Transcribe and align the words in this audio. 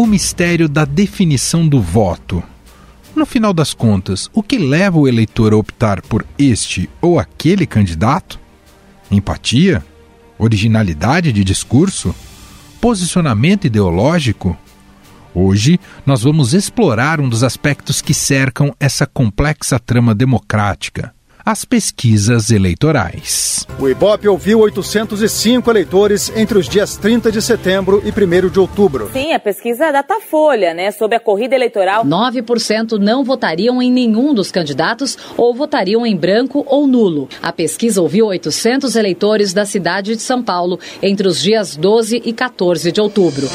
o 0.00 0.06
mistério 0.06 0.66
da 0.66 0.86
definição 0.86 1.68
do 1.68 1.78
voto. 1.78 2.42
No 3.14 3.26
final 3.26 3.52
das 3.52 3.74
contas, 3.74 4.30
o 4.32 4.42
que 4.42 4.56
leva 4.56 4.98
o 4.98 5.06
eleitor 5.06 5.52
a 5.52 5.58
optar 5.58 6.00
por 6.00 6.24
este 6.38 6.88
ou 7.02 7.18
aquele 7.18 7.66
candidato? 7.66 8.40
Empatia? 9.10 9.84
Originalidade 10.38 11.34
de 11.34 11.44
discurso? 11.44 12.14
Posicionamento 12.80 13.66
ideológico? 13.66 14.56
Hoje, 15.34 15.78
nós 16.06 16.22
vamos 16.22 16.54
explorar 16.54 17.20
um 17.20 17.28
dos 17.28 17.44
aspectos 17.44 18.00
que 18.00 18.14
cercam 18.14 18.74
essa 18.80 19.06
complexa 19.06 19.78
trama 19.78 20.14
democrática 20.14 21.12
as 21.50 21.64
pesquisas 21.64 22.52
eleitorais. 22.52 23.66
O 23.76 23.88
Ibope 23.88 24.28
ouviu 24.28 24.60
805 24.60 25.68
eleitores 25.68 26.30
entre 26.36 26.56
os 26.56 26.68
dias 26.68 26.96
30 26.96 27.32
de 27.32 27.42
setembro 27.42 28.00
e 28.04 28.10
1 28.10 28.48
de 28.48 28.60
outubro. 28.60 29.10
Sim, 29.12 29.32
a 29.32 29.40
pesquisa 29.40 29.86
é 29.86 29.92
Datafolha, 29.92 30.72
né, 30.72 30.92
sobre 30.92 31.16
a 31.16 31.20
corrida 31.20 31.56
eleitoral. 31.56 32.04
9% 32.04 32.98
não 33.00 33.24
votariam 33.24 33.82
em 33.82 33.90
nenhum 33.90 34.32
dos 34.32 34.52
candidatos 34.52 35.18
ou 35.36 35.52
votariam 35.52 36.06
em 36.06 36.16
branco 36.16 36.64
ou 36.68 36.86
nulo. 36.86 37.28
A 37.42 37.52
pesquisa 37.52 38.00
ouviu 38.00 38.26
800 38.26 38.94
eleitores 38.94 39.52
da 39.52 39.66
cidade 39.66 40.14
de 40.14 40.22
São 40.22 40.44
Paulo 40.44 40.78
entre 41.02 41.26
os 41.26 41.42
dias 41.42 41.74
12 41.74 42.22
e 42.24 42.32
14 42.32 42.92
de 42.92 43.00
outubro. 43.00 43.48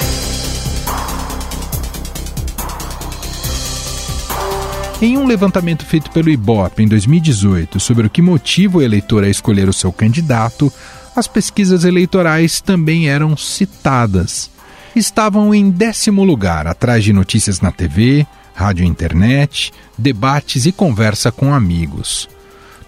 Em 5.05 5.20
um 5.20 5.27
levantamento 5.27 5.86
feito 5.86 6.09
pelo 6.09 6.32
Ibope 6.32 6.82
em 6.82 6.88
2018 6.88 7.80
sobre 7.80 8.08
o 8.08 8.09
que 8.09 8.23
motiva 8.23 8.80
o 8.80 8.82
eleitor 8.82 9.23
a 9.23 9.30
escolher 9.30 9.70
o 9.70 9.73
seu 9.73 9.94
candidato, 9.94 10.73
as 11.16 11.27
pesquisas 11.27 11.84
eleitorais 11.84 12.60
também 12.60 13.07
eram 13.07 13.38
citadas. 13.38 14.49
Estavam 14.96 15.54
em 15.54 15.70
décimo 15.70 16.24
lugar, 16.24 16.65
atrás 16.65 17.04
de 17.04 17.13
notícias 17.13 17.62
na 17.62 17.71
TV, 17.71 18.26
rádio 18.55 18.84
internet, 18.84 19.71
debates 19.96 20.65
e 20.65 20.71
conversa 20.71 21.32
com 21.32 21.54
amigos. 21.54 22.27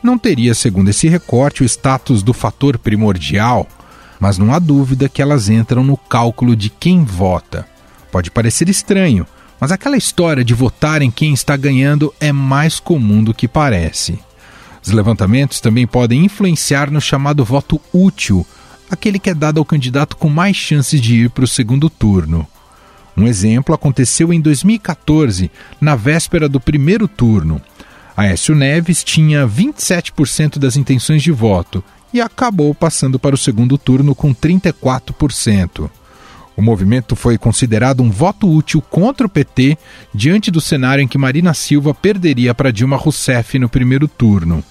Não 0.02 0.18
teria, 0.18 0.56
segundo 0.56 0.90
esse 0.90 1.08
recorte, 1.08 1.62
o 1.62 1.66
status 1.66 2.24
do 2.24 2.34
fator 2.34 2.80
primordial, 2.80 3.68
mas 4.20 4.40
não 4.40 4.52
há 4.56 4.58
dúvida 4.58 5.08
que 5.08 5.22
elas 5.22 5.50
entram 5.50 5.84
no 5.84 5.96
cálculo 5.96 6.56
de 6.56 6.72
quem 6.72 7.04
vota. 7.04 7.68
Pode 8.12 8.32
parecer 8.32 8.70
estranho, 8.70 9.28
mas 9.60 9.72
aquela 9.72 9.98
história 9.98 10.44
de 10.44 10.54
votar 10.54 11.02
em 11.02 11.10
quem 11.10 11.34
está 11.34 11.58
ganhando 11.58 12.14
é 12.20 12.32
mais 12.32 12.80
comum 12.80 13.24
do 13.24 13.34
que 13.34 13.48
parece. 13.48 14.20
Os 14.84 14.92
levantamentos 14.92 15.60
também 15.60 15.86
podem 15.86 16.24
influenciar 16.24 16.90
no 16.92 17.02
chamado 17.02 17.44
voto 17.44 17.82
útil, 17.92 18.46
aquele 18.90 19.20
que 19.20 19.30
é 19.30 19.34
dado 19.34 19.60
ao 19.60 19.66
candidato 19.66 20.16
com 20.16 20.30
mais 20.30 20.56
chances 20.56 21.02
de 21.02 21.16
ir 21.16 21.30
para 21.30 21.44
o 21.44 21.48
segundo 21.48 21.90
turno. 21.90 22.48
Um 23.18 23.26
exemplo 23.26 23.74
aconteceu 23.74 24.32
em 24.32 24.40
2014, 24.40 25.52
na 25.82 25.96
véspera 25.96 26.48
do 26.48 26.60
primeiro 26.60 27.08
turno. 27.08 27.60
Aécio 28.16 28.56
Neves 28.56 29.04
tinha 29.04 29.48
27% 29.48 30.58
das 30.58 30.78
intenções 30.78 31.24
de 31.24 31.32
voto 31.32 31.84
e 32.14 32.22
acabou 32.22 32.74
passando 32.74 33.20
para 33.20 33.36
o 33.36 33.38
segundo 33.38 33.78
turno 33.78 34.16
com 34.16 34.34
34%. 34.34 35.90
O 36.58 36.62
movimento 36.62 37.16
foi 37.16 37.38
considerado 37.38 38.02
um 38.02 38.10
voto 38.10 38.52
útil 38.52 38.82
contra 38.82 39.28
o 39.28 39.30
PT 39.30 39.78
diante 40.12 40.50
do 40.50 40.60
cenário 40.60 41.04
em 41.04 41.08
que 41.08 41.18
Marina 41.18 41.54
Silva 41.54 41.94
perderia 41.94 42.52
para 42.52 42.72
Dilma 42.72 42.98
Rousseff 42.98 43.60
no 43.60 43.70
primeiro 43.70 44.08
turno. 44.08 44.64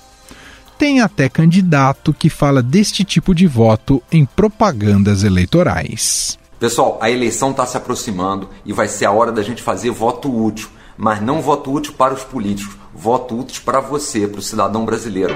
Tem 0.77 1.01
até 1.01 1.28
candidato 1.28 2.12
que 2.12 2.28
fala 2.28 2.61
deste 2.61 3.05
tipo 3.05 3.33
de 3.33 3.47
voto 3.47 4.03
em 4.11 4.27
propagandas 4.27 5.23
eleitorais. 5.23 6.37
Pessoal, 6.59 6.98
a 7.01 7.09
eleição 7.09 7.53
está 7.53 7.65
se 7.65 7.77
aproximando 7.77 8.50
e 8.65 8.72
vai 8.72 8.88
ser 8.88 9.05
a 9.05 9.12
hora 9.12 9.31
da 9.31 9.43
gente 9.43 9.62
fazer 9.62 9.91
voto 9.91 10.28
útil, 10.28 10.69
mas 10.97 11.22
não 11.22 11.41
voto 11.41 11.72
útil 11.72 11.93
para 11.93 12.15
os 12.15 12.25
políticos, 12.25 12.77
voto 12.93 13.38
útil 13.38 13.62
para 13.65 13.81
você, 13.81 14.27
para 14.27 14.41
o 14.41 14.43
cidadão 14.43 14.84
brasileiro. 14.84 15.34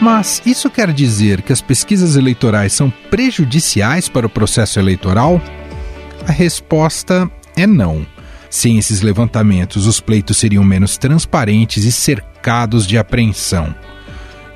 Mas 0.00 0.40
isso 0.46 0.70
quer 0.70 0.92
dizer 0.92 1.42
que 1.42 1.52
as 1.52 1.60
pesquisas 1.60 2.14
eleitorais 2.14 2.72
são 2.72 2.88
prejudiciais 3.10 4.08
para 4.08 4.26
o 4.26 4.30
processo 4.30 4.78
eleitoral? 4.78 5.40
A 6.26 6.30
resposta 6.30 7.28
é 7.56 7.66
não. 7.66 8.06
Sem 8.48 8.78
esses 8.78 9.02
levantamentos, 9.02 9.86
os 9.86 10.00
pleitos 10.00 10.36
seriam 10.36 10.62
menos 10.62 10.96
transparentes 10.96 11.84
e 11.84 11.90
cercados 11.90 12.86
de 12.86 12.96
apreensão. 12.96 13.74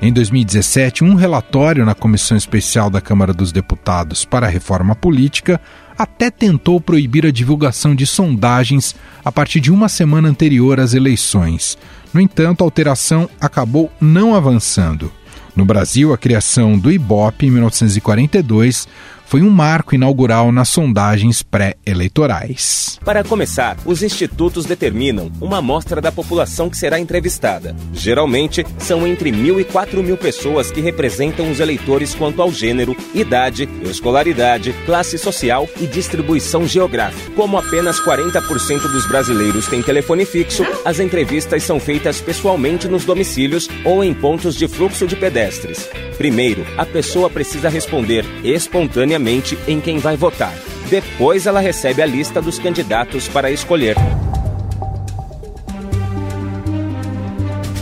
Em 0.01 0.11
2017, 0.11 1.03
um 1.03 1.15
relatório 1.15 1.85
na 1.85 1.93
Comissão 1.93 2.35
Especial 2.35 2.89
da 2.89 3.01
Câmara 3.01 3.33
dos 3.33 3.51
Deputados 3.51 4.25
para 4.25 4.47
a 4.47 4.49
Reforma 4.49 4.95
Política 4.95 5.59
até 5.97 6.31
tentou 6.31 6.79
proibir 6.81 7.25
a 7.25 7.31
divulgação 7.31 7.93
de 7.93 8.05
sondagens 8.05 8.95
a 9.23 9.31
partir 9.31 9.59
de 9.59 9.71
uma 9.71 9.87
semana 9.87 10.27
anterior 10.27 10.79
às 10.79 10.93
eleições. 10.93 11.77
No 12.13 12.19
entanto, 12.19 12.61
a 12.61 12.65
alteração 12.65 13.29
acabou 13.39 13.91
não 14.01 14.33
avançando. 14.33 15.11
No 15.55 15.65
Brasil, 15.65 16.11
a 16.11 16.17
criação 16.17 16.77
do 16.77 16.91
IBOP 16.91 17.45
em 17.45 17.51
1942 17.51 18.87
foi 19.33 19.41
um 19.41 19.49
marco 19.49 19.95
inaugural 19.95 20.51
nas 20.51 20.69
sondagens 20.69 21.41
pré-eleitorais. 21.41 22.99
Para 23.03 23.23
começar, 23.23 23.75
os 23.83 24.03
institutos 24.03 24.63
determinam 24.63 25.31
uma 25.41 25.57
amostra 25.57 25.99
da 25.99 26.11
população 26.11 26.69
que 26.69 26.77
será 26.77 26.99
entrevistada. 26.99 27.75
Geralmente, 27.95 28.63
são 28.77 29.07
entre 29.07 29.31
mil 29.31 29.59
e 29.59 29.63
quatro 29.63 30.03
mil 30.03 30.17
pessoas 30.17 30.69
que 30.69 30.81
representam 30.81 31.49
os 31.49 31.59
eleitores 31.59 32.13
quanto 32.13 32.43
ao 32.43 32.51
gênero, 32.51 32.95
idade, 33.11 33.67
escolaridade, 33.81 34.71
classe 34.85 35.17
social 35.17 35.67
e 35.81 35.87
distribuição 35.87 36.67
geográfica. 36.67 37.31
Como 37.31 37.57
apenas 37.57 37.99
40% 37.99 38.81
dos 38.81 39.07
brasileiros 39.07 39.65
têm 39.65 39.81
telefone 39.81 40.25
fixo, 40.25 40.63
as 40.85 40.99
entrevistas 40.99 41.63
são 41.63 41.79
feitas 41.79 42.21
pessoalmente 42.21 42.87
nos 42.87 43.03
domicílios 43.03 43.67
ou 43.83 44.03
em 44.03 44.13
pontos 44.13 44.53
de 44.53 44.67
fluxo 44.67 45.07
de 45.07 45.15
pedestres. 45.15 45.89
Primeiro, 46.19 46.63
a 46.77 46.85
pessoa 46.85 47.31
precisa 47.31 47.67
responder 47.67 48.23
espontaneamente 48.43 49.22
em 49.67 49.79
quem 49.79 49.99
vai 49.99 50.17
votar. 50.17 50.53
Depois, 50.89 51.45
ela 51.47 51.59
recebe 51.59 52.01
a 52.01 52.05
lista 52.05 52.41
dos 52.41 52.57
candidatos 52.59 53.27
para 53.27 53.49
escolher. 53.49 53.95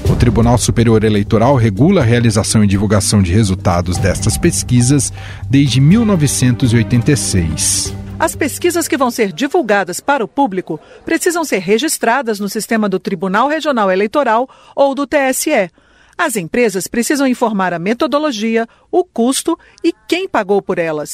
O 0.09 0.15
Tribunal 0.15 0.57
Superior 0.57 1.03
Eleitoral 1.03 1.55
regula 1.55 2.01
a 2.01 2.05
realização 2.05 2.63
e 2.63 2.67
divulgação 2.67 3.21
de 3.21 3.33
resultados 3.33 3.97
destas 3.97 4.37
pesquisas 4.37 5.11
desde 5.49 5.81
1986. 5.81 7.93
As 8.19 8.35
pesquisas 8.35 8.87
que 8.87 8.97
vão 8.97 9.09
ser 9.09 9.33
divulgadas 9.33 9.99
para 9.99 10.23
o 10.23 10.27
público 10.27 10.79
precisam 11.03 11.43
ser 11.43 11.57
registradas 11.57 12.39
no 12.39 12.47
sistema 12.47 12.87
do 12.87 12.99
Tribunal 12.99 13.47
Regional 13.47 13.89
Eleitoral 13.89 14.47
ou 14.75 14.93
do 14.93 15.07
TSE 15.07 15.71
as 16.21 16.35
empresas 16.35 16.85
precisam 16.85 17.25
informar 17.25 17.73
a 17.73 17.79
metodologia, 17.79 18.67
o 18.91 19.03
custo 19.03 19.57
e 19.83 19.91
quem 20.07 20.29
pagou 20.29 20.61
por 20.61 20.77
elas. 20.77 21.13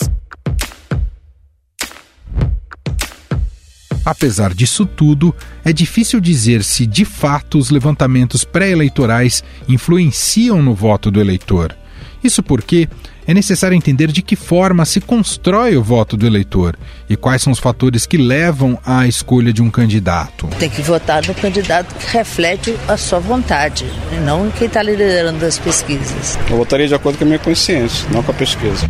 Apesar 4.03 4.53
disso 4.53 4.85
tudo, 4.85 5.33
é 5.63 5.71
difícil 5.71 6.19
dizer 6.19 6.61
se 6.63 6.85
de 6.85 7.05
fato 7.05 7.57
os 7.57 7.69
levantamentos 7.69 8.43
pré-eleitorais 8.43 9.43
influenciam 9.67 10.61
no 10.61 10.73
voto 10.73 11.09
do 11.09 11.21
eleitor. 11.21 11.75
Isso 12.23 12.41
porque 12.41 12.87
é 13.27 13.33
necessário 13.33 13.75
entender 13.75 14.11
de 14.11 14.21
que 14.21 14.35
forma 14.35 14.85
se 14.85 15.01
constrói 15.01 15.75
o 15.75 15.83
voto 15.83 16.15
do 16.15 16.25
eleitor 16.25 16.77
e 17.09 17.15
quais 17.15 17.41
são 17.41 17.51
os 17.51 17.59
fatores 17.59 18.05
que 18.05 18.17
levam 18.17 18.79
à 18.85 19.05
escolha 19.05 19.51
de 19.51 19.61
um 19.61 19.69
candidato. 19.69 20.47
Tem 20.59 20.69
que 20.69 20.81
votar 20.81 21.25
no 21.27 21.33
candidato 21.35 21.93
que 21.95 22.17
reflete 22.17 22.75
a 22.87 22.95
sua 22.95 23.19
vontade, 23.19 23.85
e 24.13 24.19
não 24.21 24.47
em 24.47 24.51
quem 24.51 24.67
está 24.67 24.81
liderando 24.81 25.45
as 25.45 25.59
pesquisas. 25.59 26.39
Eu 26.49 26.57
votaria 26.57 26.87
de 26.87 26.95
acordo 26.95 27.17
com 27.17 27.25
a 27.25 27.27
minha 27.27 27.39
consciência, 27.39 28.07
não 28.11 28.23
com 28.23 28.31
a 28.31 28.33
pesquisa. 28.33 28.89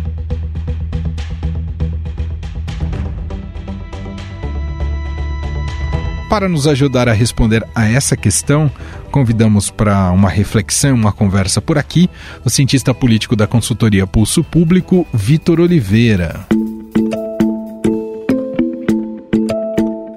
Para 6.28 6.46
nos 6.46 6.66
ajudar 6.66 7.08
a 7.08 7.12
responder 7.12 7.66
a 7.74 7.88
essa 7.88 8.14
questão, 8.14 8.70
convidamos 9.18 9.68
para 9.68 10.12
uma 10.12 10.28
reflexão, 10.28 10.94
uma 10.94 11.10
conversa 11.10 11.60
por 11.60 11.76
aqui, 11.76 12.08
o 12.44 12.50
cientista 12.50 12.94
político 12.94 13.34
da 13.34 13.48
consultoria 13.48 14.06
Pulso 14.06 14.44
Público, 14.44 15.04
Vitor 15.12 15.58
Oliveira. 15.58 16.46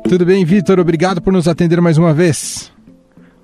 Tudo 0.08 0.24
bem, 0.24 0.46
Vitor? 0.46 0.80
Obrigado 0.80 1.20
por 1.20 1.34
nos 1.34 1.48
atender 1.48 1.82
mais 1.82 1.98
uma 1.98 2.14
vez. 2.14 2.72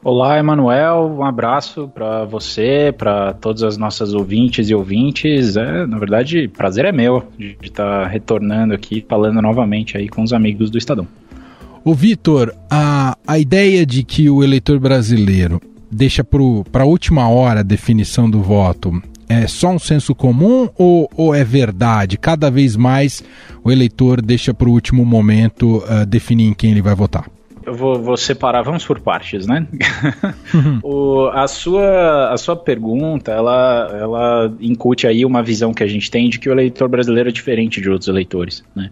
Olá, 0.03 0.37
Emanuel. 0.37 1.15
Um 1.17 1.25
abraço 1.25 1.87
para 1.91 2.23
você, 2.23 2.93
para 2.95 3.33
todas 3.33 3.63
as 3.63 3.77
nossas 3.77 4.13
ouvintes 4.13 4.69
e 4.69 4.75
ouvintes. 4.75 5.57
É, 5.57 5.87
na 5.87 5.97
verdade, 5.97 6.47
prazer 6.49 6.85
é 6.85 6.91
meu 6.91 7.23
de 7.35 7.57
estar 7.63 8.03
tá 8.03 8.07
retornando 8.07 8.75
aqui, 8.75 9.03
falando 9.09 9.41
novamente 9.41 9.97
aí 9.97 10.07
com 10.07 10.21
os 10.21 10.33
amigos 10.33 10.69
do 10.69 10.77
Estadão. 10.77 11.07
O 11.87 11.93
Vitor, 11.93 12.53
a, 12.69 13.17
a 13.25 13.39
ideia 13.39 13.85
de 13.85 14.03
que 14.03 14.29
o 14.29 14.43
eleitor 14.43 14.77
brasileiro 14.77 15.61
deixa 15.89 16.21
para 16.21 16.83
a 16.83 16.85
última 16.85 17.29
hora 17.29 17.61
a 17.61 17.63
definição 17.63 18.29
do 18.29 18.41
voto 18.41 19.01
é 19.29 19.47
só 19.47 19.69
um 19.69 19.79
senso 19.79 20.13
comum 20.13 20.67
ou, 20.77 21.09
ou 21.15 21.33
é 21.33 21.45
verdade? 21.45 22.17
Cada 22.17 22.51
vez 22.51 22.75
mais 22.75 23.23
o 23.63 23.71
eleitor 23.71 24.21
deixa 24.21 24.53
para 24.53 24.67
o 24.67 24.73
último 24.73 25.05
momento 25.05 25.77
uh, 25.77 26.05
definir 26.05 26.49
em 26.49 26.53
quem 26.53 26.71
ele 26.71 26.81
vai 26.81 26.93
votar. 26.93 27.25
Eu 27.65 27.73
vou, 27.73 28.03
vou, 28.03 28.17
separar, 28.17 28.63
vamos 28.63 28.85
por 28.85 28.99
partes, 28.99 29.47
né? 29.47 29.65
Uhum. 30.53 30.79
o, 30.83 31.27
a, 31.29 31.47
sua, 31.47 32.33
a 32.33 32.37
sua 32.37 32.57
pergunta, 32.57 33.31
ela, 33.31 33.97
ela 33.97 34.53
incute 34.59 35.07
aí 35.07 35.23
uma 35.23 35.41
visão 35.41 35.73
que 35.73 35.83
a 35.83 35.87
gente 35.87 36.11
tem 36.11 36.29
de 36.29 36.37
que 36.37 36.49
o 36.49 36.51
eleitor 36.51 36.89
brasileiro 36.89 37.29
é 37.29 37.31
diferente 37.31 37.79
de 37.79 37.89
outros 37.89 38.09
eleitores, 38.09 38.61
né? 38.75 38.91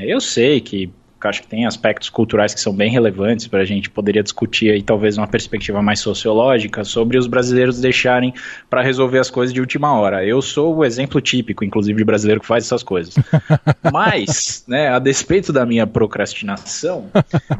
Eu 0.00 0.20
sei 0.20 0.60
que 0.60 0.90
eu 1.26 1.30
acho 1.30 1.42
que 1.42 1.48
tem 1.48 1.66
aspectos 1.66 2.08
culturais 2.08 2.54
que 2.54 2.60
são 2.60 2.74
bem 2.74 2.90
relevantes 2.90 3.46
para 3.46 3.60
a 3.60 3.64
gente 3.64 3.90
poderia 3.90 4.22
discutir 4.22 4.70
aí 4.70 4.82
talvez 4.82 5.16
uma 5.16 5.26
perspectiva 5.26 5.82
mais 5.82 6.00
sociológica 6.00 6.84
sobre 6.84 7.18
os 7.18 7.26
brasileiros 7.26 7.80
deixarem 7.80 8.32
para 8.68 8.82
resolver 8.82 9.18
as 9.18 9.30
coisas 9.30 9.52
de 9.52 9.60
última 9.60 9.98
hora. 9.98 10.24
Eu 10.24 10.42
sou 10.42 10.76
o 10.76 10.84
exemplo 10.84 11.20
típico, 11.20 11.64
inclusive, 11.64 11.96
de 11.96 12.04
brasileiro 12.04 12.40
que 12.40 12.46
faz 12.46 12.64
essas 12.64 12.82
coisas. 12.82 13.14
Mas, 13.92 14.64
né, 14.68 14.88
a 14.88 14.98
despeito 14.98 15.52
da 15.52 15.64
minha 15.64 15.86
procrastinação, 15.86 17.10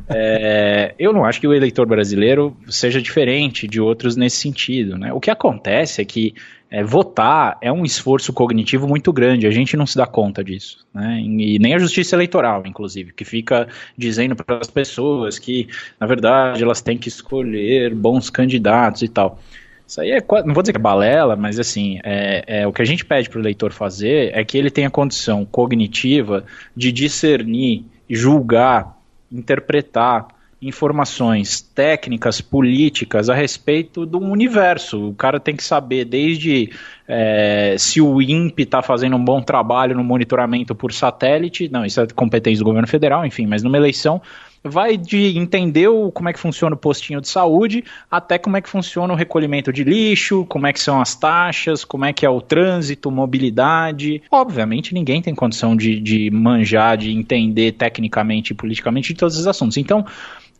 é, 0.09 0.95
eu 0.99 1.13
não 1.13 1.25
acho 1.25 1.41
que 1.41 1.47
o 1.47 1.55
eleitor 1.55 1.87
brasileiro 1.87 2.57
seja 2.69 3.01
diferente 3.01 3.67
de 3.67 3.81
outros 3.81 4.17
nesse 4.17 4.37
sentido. 4.37 4.99
Né? 4.99 5.13
O 5.13 5.21
que 5.21 5.31
acontece 5.31 6.03
é 6.03 6.05
que 6.05 6.35
é, 6.75 6.83
votar 6.83 7.57
é 7.61 7.71
um 7.71 7.85
esforço 7.85 8.33
cognitivo 8.33 8.89
muito 8.89 9.13
grande, 9.13 9.47
a 9.47 9.51
gente 9.53 9.77
não 9.77 9.87
se 9.87 9.97
dá 9.97 10.09
conta 10.09 10.43
disso. 10.43 10.85
Né? 10.93 11.21
E 11.21 11.57
nem 11.61 11.73
a 11.73 11.79
justiça 11.79 12.17
eleitoral, 12.17 12.65
inclusive, 12.67 13.13
que 13.13 13.25
fica 13.25 13.69
dizendo 13.97 14.35
para 14.35 14.59
as 14.59 14.69
pessoas 14.69 15.39
que, 15.39 15.69
na 16.01 16.07
verdade, 16.09 16.65
elas 16.65 16.83
têm 16.83 16.99
que 16.99 17.07
escolher 17.07 17.95
bons 17.95 18.29
candidatos 18.29 19.03
e 19.03 19.09
tal. 19.09 19.39
Isso 19.87 20.01
aí 20.01 20.11
é, 20.11 20.25
não 20.45 20.53
vou 20.53 20.65
dizer 20.65 20.73
que 20.73 20.79
é 20.79 20.83
balela, 20.83 21.37
mas 21.37 21.61
assim, 21.61 22.01
é, 22.03 22.63
é 22.63 22.67
o 22.67 22.73
que 22.73 22.83
a 22.83 22.85
gente 22.85 23.05
pede 23.05 23.31
para 23.31 23.39
o 23.39 23.43
eleitor 23.43 23.71
fazer 23.71 24.37
é 24.37 24.45
que 24.45 24.59
ele 24.59 24.69
tenha 24.69 24.91
condição 24.91 25.45
cognitiva 25.45 26.45
de 26.75 26.91
discernir, 26.91 27.85
julgar, 28.11 28.99
interpretar 29.31 30.27
informações 30.67 31.61
técnicas, 31.61 32.41
políticas 32.41 33.29
a 33.29 33.35
respeito 33.35 34.07
do 34.07 34.19
universo. 34.19 35.09
O 35.09 35.15
cara 35.15 35.39
tem 35.39 35.55
que 35.55 35.65
saber 35.65 36.05
desde 36.05 36.71
é, 37.07 37.77
se 37.79 38.01
o 38.01 38.21
INPE 38.21 38.63
está 38.63 38.83
fazendo 38.83 39.17
um 39.17 39.25
bom 39.25 39.41
trabalho 39.41 39.97
no 39.97 40.05
monitoramento 40.05 40.75
por 40.75 40.93
satélite, 40.93 41.69
não, 41.69 41.85
isso 41.85 42.01
é 42.01 42.07
competência 42.07 42.59
do 42.59 42.65
governo 42.65 42.89
federal, 42.89 43.27
enfim, 43.27 43.47
mas 43.47 43.63
numa 43.63 43.77
eleição 43.77 44.21
vai 44.65 44.97
de 44.97 45.37
entender 45.37 45.89
o, 45.89 46.11
como 46.11 46.31
é 46.31 46.33
que 46.33 46.41
funciona 46.41 46.75
o 46.75 46.79
postinho 46.79 47.21
de 47.21 47.29
saúde 47.29 47.85
até 48.11 48.39
como 48.39 48.57
é 48.57 48.63
que 48.63 48.69
funciona 48.69 49.13
o 49.13 49.17
recolhimento 49.17 49.71
de 49.71 49.85
lixo, 49.85 50.47
como 50.47 50.67
é 50.67 50.73
que 50.73 50.81
são 50.81 51.01
as 51.01 51.15
taxas, 51.15 51.85
como 51.85 52.07
é 52.07 52.13
que 52.15 52.25
é 52.25 52.31
o 52.31 52.41
trânsito, 52.41 53.11
mobilidade. 53.11 54.23
Obviamente 54.31 54.95
ninguém 54.95 55.21
tem 55.21 55.35
condição 55.35 55.77
de, 55.77 56.01
de 56.01 56.31
manjar, 56.31 56.97
de 56.97 57.13
entender 57.13 57.73
tecnicamente 57.73 58.53
e 58.53 58.57
politicamente 58.57 59.13
de 59.13 59.19
todos 59.19 59.37
os 59.37 59.47
assuntos. 59.47 59.77
Então, 59.77 60.07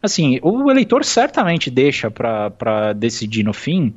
assim, 0.05 0.39
o 0.43 0.71
eleitor 0.71 1.05
certamente 1.05 1.71
deixa 1.71 2.11
para 2.11 2.93
decidir 2.93 3.43
no 3.43 3.53
fim 3.53 3.95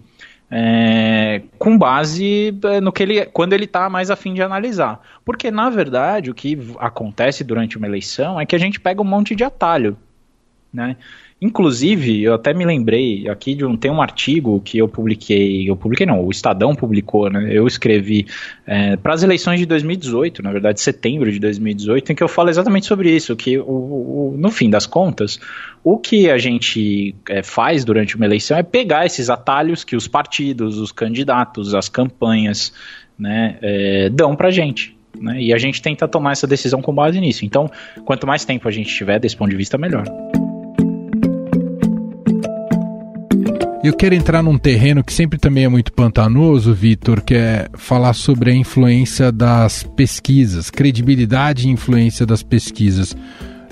é, 0.49 1.41
com 1.59 1.77
base 1.77 2.57
é, 2.63 2.79
no 2.79 2.91
que 2.91 3.03
ele 3.03 3.25
quando 3.25 3.53
ele 3.53 3.65
está 3.65 3.89
mais 3.89 4.09
afim 4.09 4.33
de 4.33 4.41
analisar. 4.41 5.01
Porque, 5.25 5.51
na 5.51 5.69
verdade, 5.69 6.31
o 6.31 6.33
que 6.33 6.57
acontece 6.79 7.43
durante 7.43 7.77
uma 7.77 7.87
eleição 7.87 8.39
é 8.39 8.45
que 8.45 8.55
a 8.55 8.59
gente 8.59 8.79
pega 8.79 9.01
um 9.01 9.05
monte 9.05 9.35
de 9.35 9.43
atalho. 9.43 9.97
Né? 10.77 10.95
Inclusive, 11.41 12.21
eu 12.21 12.35
até 12.35 12.53
me 12.53 12.63
lembrei 12.63 13.27
aqui 13.27 13.55
de 13.55 13.65
um 13.65 13.75
tem 13.75 13.89
um 13.89 13.99
artigo 13.99 14.61
que 14.61 14.77
eu 14.77 14.87
publiquei, 14.87 15.67
eu 15.67 15.75
publiquei 15.75 16.05
não, 16.05 16.23
o 16.23 16.29
Estadão 16.29 16.75
publicou, 16.75 17.31
né? 17.31 17.49
Eu 17.51 17.65
escrevi 17.65 18.27
é, 18.65 18.95
para 18.95 19.15
as 19.15 19.23
eleições 19.23 19.59
de 19.59 19.65
2018, 19.65 20.43
na 20.43 20.51
verdade, 20.51 20.79
setembro 20.79 21.31
de 21.31 21.39
2018, 21.39 22.11
em 22.11 22.15
que 22.15 22.23
eu 22.23 22.27
falo 22.27 22.51
exatamente 22.51 22.85
sobre 22.85 23.09
isso, 23.09 23.35
que 23.35 23.57
o, 23.57 23.63
o 23.63 24.35
no 24.37 24.51
fim 24.51 24.69
das 24.69 24.85
contas, 24.85 25.39
o 25.83 25.97
que 25.97 26.29
a 26.29 26.37
gente 26.37 27.15
é, 27.27 27.41
faz 27.41 27.83
durante 27.83 28.15
uma 28.15 28.25
eleição 28.25 28.55
é 28.55 28.61
pegar 28.61 29.07
esses 29.07 29.31
atalhos 29.31 29.83
que 29.83 29.95
os 29.95 30.07
partidos, 30.07 30.77
os 30.77 30.91
candidatos, 30.91 31.73
as 31.73 31.89
campanhas, 31.89 32.71
né, 33.17 33.57
é, 33.63 34.09
dão 34.09 34.35
para 34.35 34.51
gente. 34.51 34.95
Né? 35.19 35.41
E 35.41 35.53
a 35.53 35.57
gente 35.57 35.81
tenta 35.81 36.07
tomar 36.07 36.33
essa 36.33 36.45
decisão 36.45 36.81
com 36.81 36.93
base 36.93 37.19
nisso. 37.19 37.45
Então, 37.45 37.69
quanto 38.05 38.27
mais 38.27 38.45
tempo 38.45 38.67
a 38.67 38.71
gente 38.71 38.93
tiver 38.93 39.19
desse 39.19 39.35
ponto 39.35 39.49
de 39.49 39.55
vista, 39.55 39.75
melhor. 39.77 40.05
Eu 43.87 43.93
quero 43.93 44.13
entrar 44.13 44.43
num 44.43 44.57
terreno 44.57 45.01
que 45.01 45.13
sempre 45.13 45.39
também 45.39 45.63
é 45.63 45.69
muito 45.69 45.93
pantanoso, 45.93 46.73
Vitor, 46.73 47.21
que 47.21 47.33
é 47.33 47.69
falar 47.73 48.11
sobre 48.11 48.51
a 48.51 48.53
influência 48.53 49.31
das 49.31 49.83
pesquisas, 49.83 50.69
credibilidade 50.69 51.69
e 51.69 51.71
influência 51.71 52.25
das 52.25 52.43
pesquisas. 52.43 53.15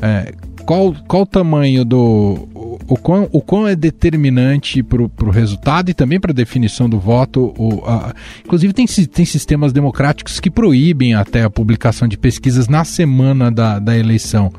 É, 0.01 0.33
qual, 0.65 0.95
qual 1.05 1.23
o 1.23 1.25
tamanho 1.25 1.83
do. 1.83 2.47
O 2.87 2.95
quão, 2.95 3.27
o 3.29 3.41
quão 3.41 3.67
é 3.67 3.75
determinante 3.75 4.81
para 4.81 5.01
o 5.03 5.29
resultado 5.29 5.89
e 5.89 5.93
também 5.93 6.17
para 6.17 6.31
a 6.31 6.33
definição 6.33 6.87
do 6.87 6.97
voto? 6.97 7.53
O, 7.57 7.83
a, 7.85 8.13
inclusive, 8.45 8.71
tem, 8.71 8.85
tem 8.85 9.25
sistemas 9.25 9.73
democráticos 9.73 10.39
que 10.39 10.49
proíbem 10.49 11.13
até 11.13 11.43
a 11.43 11.49
publicação 11.49 12.07
de 12.07 12.17
pesquisas 12.17 12.69
na 12.69 12.85
semana 12.85 13.51
da, 13.51 13.79
da 13.79 13.97
eleição. 13.97 14.49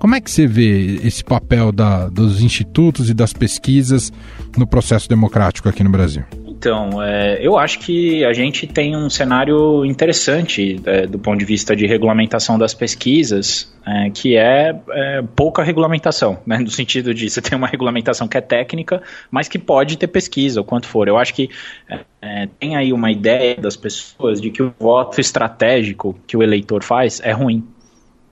Como 0.00 0.14
é 0.14 0.20
que 0.20 0.30
você 0.30 0.46
vê 0.46 0.98
esse 1.04 1.22
papel 1.22 1.70
da, 1.70 2.08
dos 2.08 2.40
institutos 2.40 3.10
e 3.10 3.14
das 3.14 3.34
pesquisas 3.34 4.10
no 4.56 4.66
processo 4.66 5.06
democrático 5.06 5.68
aqui 5.68 5.84
no 5.84 5.90
Brasil? 5.90 6.24
Então, 6.46 7.02
é, 7.02 7.38
eu 7.46 7.58
acho 7.58 7.80
que 7.80 8.24
a 8.24 8.32
gente 8.32 8.66
tem 8.66 8.96
um 8.96 9.10
cenário 9.10 9.84
interessante 9.84 10.80
é, 10.86 11.06
do 11.06 11.18
ponto 11.18 11.38
de 11.38 11.44
vista 11.44 11.76
de 11.76 11.86
regulamentação 11.86 12.58
das 12.58 12.72
pesquisas, 12.72 13.70
é, 13.86 14.08
que 14.08 14.38
é, 14.38 14.74
é 14.90 15.22
pouca 15.36 15.62
regulamentação, 15.62 16.38
né, 16.46 16.58
no 16.58 16.70
sentido 16.70 17.12
de 17.12 17.28
você 17.28 17.42
ter 17.42 17.54
uma 17.54 17.66
regulamentação 17.66 18.26
que 18.26 18.38
é 18.38 18.40
técnica, 18.40 19.02
mas 19.30 19.48
que 19.48 19.58
pode 19.58 19.98
ter 19.98 20.06
pesquisa, 20.06 20.62
o 20.62 20.64
quanto 20.64 20.86
for. 20.86 21.08
Eu 21.08 21.18
acho 21.18 21.34
que 21.34 21.50
é, 21.90 22.00
é, 22.22 22.48
tem 22.58 22.74
aí 22.74 22.90
uma 22.90 23.12
ideia 23.12 23.56
das 23.56 23.76
pessoas 23.76 24.40
de 24.40 24.50
que 24.50 24.62
o 24.62 24.72
voto 24.80 25.20
estratégico 25.20 26.18
que 26.26 26.38
o 26.38 26.42
eleitor 26.42 26.82
faz 26.82 27.20
é 27.22 27.32
ruim. 27.32 27.62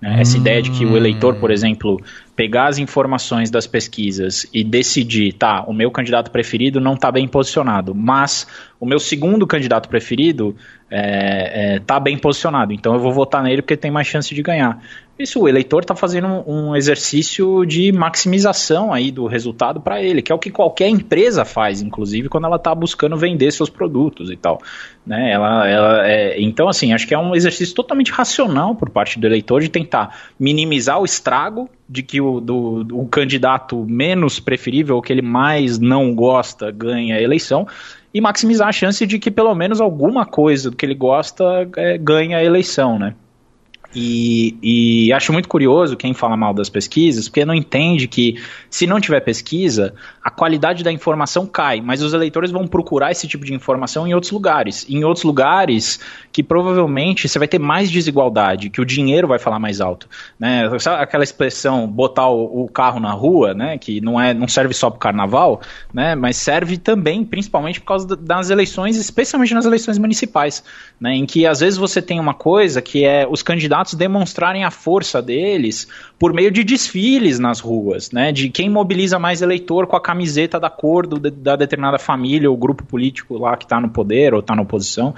Né? 0.00 0.20
Essa 0.20 0.36
hum. 0.36 0.40
ideia 0.40 0.62
de 0.62 0.70
que 0.70 0.84
o 0.84 0.96
eleitor, 0.96 1.36
por 1.36 1.50
exemplo, 1.50 2.00
pegar 2.38 2.68
as 2.68 2.78
informações 2.78 3.50
das 3.50 3.66
pesquisas 3.66 4.46
e 4.54 4.62
decidir, 4.62 5.32
tá, 5.32 5.64
o 5.66 5.72
meu 5.72 5.90
candidato 5.90 6.30
preferido 6.30 6.80
não 6.80 6.94
está 6.94 7.10
bem 7.10 7.26
posicionado, 7.26 7.96
mas 7.96 8.46
o 8.78 8.86
meu 8.86 9.00
segundo 9.00 9.44
candidato 9.44 9.88
preferido 9.88 10.54
está 10.84 10.96
é, 10.96 11.74
é, 11.74 11.78
tá 11.80 11.98
bem 11.98 12.16
posicionado, 12.16 12.72
então 12.72 12.94
eu 12.94 13.00
vou 13.00 13.12
votar 13.12 13.42
nele 13.42 13.60
porque 13.60 13.76
tem 13.76 13.90
mais 13.90 14.06
chance 14.06 14.32
de 14.32 14.40
ganhar. 14.40 14.80
Isso, 15.18 15.40
o 15.40 15.48
eleitor 15.48 15.82
está 15.82 15.96
fazendo 15.96 16.28
um, 16.28 16.68
um, 16.68 16.76
exercício 16.76 17.66
de 17.66 17.90
maximização 17.90 18.92
aí 18.92 19.10
do 19.10 19.26
resultado 19.26 19.80
para 19.80 20.00
ele, 20.00 20.22
que 20.22 20.30
é 20.30 20.34
o 20.34 20.38
que 20.38 20.48
qualquer 20.48 20.88
empresa 20.88 21.44
faz, 21.44 21.82
inclusive 21.82 22.28
quando 22.28 22.44
ela 22.44 22.54
está 22.54 22.72
buscando 22.72 23.16
vender 23.16 23.50
seus 23.50 23.68
produtos 23.68 24.30
e 24.30 24.36
tal. 24.36 24.62
Né? 25.04 25.32
Ela, 25.32 25.68
ela 25.68 26.08
é, 26.08 26.40
então, 26.40 26.68
assim, 26.68 26.92
acho 26.92 27.04
que 27.04 27.14
é 27.14 27.18
um 27.18 27.34
exercício 27.34 27.74
totalmente 27.74 28.12
racional 28.12 28.76
por 28.76 28.90
parte 28.90 29.18
do 29.18 29.26
eleitor 29.26 29.60
de 29.60 29.68
tentar 29.68 30.16
minimizar 30.38 31.00
o 31.00 31.04
estrago 31.04 31.68
de 31.88 32.02
que 32.02 32.20
o, 32.20 32.40
do, 32.40 32.84
do 32.84 33.04
candidato 33.06 33.84
menos 33.88 34.38
preferível, 34.38 34.98
o 34.98 35.02
que 35.02 35.12
ele 35.12 35.22
mais 35.22 35.78
não 35.78 36.14
gosta, 36.14 36.70
ganha 36.70 37.16
a 37.16 37.22
eleição, 37.22 37.66
e 38.12 38.20
maximizar 38.20 38.68
a 38.68 38.72
chance 38.72 39.06
de 39.06 39.18
que 39.18 39.30
pelo 39.30 39.54
menos 39.54 39.80
alguma 39.80 40.26
coisa 40.26 40.70
do 40.70 40.76
que 40.76 40.84
ele 40.84 40.94
gosta 40.94 41.68
é, 41.76 41.96
ganhe 41.96 42.34
a 42.34 42.44
eleição, 42.44 42.98
né? 42.98 43.14
E, 43.94 44.56
e, 44.62 45.12
acho 45.14 45.32
muito 45.32 45.48
curioso 45.48 45.96
quem 45.96 46.12
fala 46.12 46.36
mal 46.36 46.52
das 46.52 46.68
pesquisas, 46.68 47.26
porque 47.26 47.44
não 47.44 47.54
entende 47.54 48.06
que 48.06 48.36
se 48.68 48.86
não 48.86 49.00
tiver 49.00 49.20
pesquisa, 49.20 49.94
a 50.22 50.30
qualidade 50.30 50.84
da 50.84 50.92
informação 50.92 51.46
cai, 51.46 51.80
mas 51.80 52.02
os 52.02 52.12
eleitores 52.12 52.50
vão 52.50 52.66
procurar 52.66 53.10
esse 53.10 53.26
tipo 53.26 53.46
de 53.46 53.54
informação 53.54 54.06
em 54.06 54.12
outros 54.12 54.30
lugares. 54.30 54.84
Em 54.90 55.04
outros 55.04 55.24
lugares 55.24 55.98
que 56.30 56.42
provavelmente 56.42 57.26
você 57.26 57.38
vai 57.38 57.48
ter 57.48 57.58
mais 57.58 57.90
desigualdade, 57.90 58.68
que 58.68 58.80
o 58.80 58.84
dinheiro 58.84 59.26
vai 59.26 59.38
falar 59.38 59.58
mais 59.58 59.80
alto. 59.80 60.06
Né? 60.38 60.68
Sabe 60.78 61.02
aquela 61.02 61.24
expressão 61.24 61.86
botar 61.86 62.28
o, 62.28 62.64
o 62.64 62.68
carro 62.68 63.00
na 63.00 63.12
rua, 63.12 63.54
né? 63.54 63.78
que 63.78 64.02
não, 64.02 64.20
é, 64.20 64.34
não 64.34 64.46
serve 64.46 64.74
só 64.74 64.90
para 64.90 64.96
o 64.96 65.00
carnaval, 65.00 65.62
né? 65.94 66.14
mas 66.14 66.36
serve 66.36 66.76
também, 66.76 67.24
principalmente 67.24 67.80
por 67.80 67.86
causa 67.86 68.14
das 68.14 68.50
eleições, 68.50 68.96
especialmente 68.96 69.54
nas 69.54 69.64
eleições 69.64 69.96
municipais, 69.96 70.62
né? 71.00 71.14
em 71.14 71.24
que 71.24 71.46
às 71.46 71.60
vezes 71.60 71.78
você 71.78 72.02
tem 72.02 72.20
uma 72.20 72.34
coisa 72.34 72.82
que 72.82 73.02
é 73.02 73.26
os 73.26 73.42
candidatos 73.42 73.77
candidatos 73.78 73.94
demonstrarem 73.94 74.64
a 74.64 74.70
força 74.70 75.22
deles 75.22 75.88
por 76.18 76.32
meio 76.32 76.50
de 76.50 76.64
desfiles 76.64 77.38
nas 77.38 77.60
ruas, 77.60 78.10
né? 78.10 78.32
De 78.32 78.48
quem 78.48 78.68
mobiliza 78.68 79.18
mais 79.18 79.42
eleitor 79.42 79.86
com 79.86 79.96
a 79.96 80.00
camiseta 80.00 80.58
da 80.58 80.70
cor 80.70 81.06
do, 81.06 81.18
da 81.18 81.56
determinada 81.56 81.98
família 81.98 82.50
ou 82.50 82.56
grupo 82.56 82.84
político 82.84 83.38
lá 83.38 83.56
que 83.56 83.64
está 83.64 83.80
no 83.80 83.88
poder 83.88 84.34
ou 84.34 84.40
está 84.40 84.54
na 84.54 84.62
oposição. 84.62 85.14